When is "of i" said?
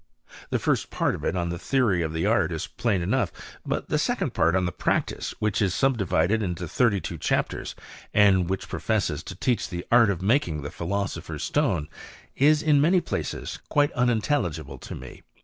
1.13-1.29